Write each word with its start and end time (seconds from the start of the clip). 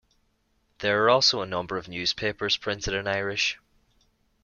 There 0.79 1.03
are 1.03 1.11
also 1.11 1.41
a 1.41 1.45
number 1.45 1.77
of 1.77 1.87
newspapers 1.87 2.57
printed 2.57 2.95
in 2.95 3.05
Irish. 3.07 3.59